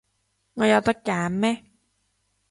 [0.55, 1.63] 我有得揀咩？